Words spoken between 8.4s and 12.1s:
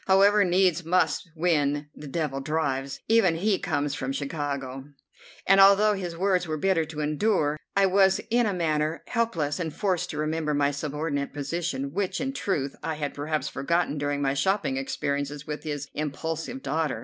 a manner helpless and forced to remember my subordinate position,